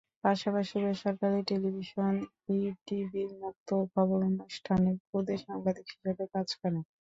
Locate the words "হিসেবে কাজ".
5.91-6.47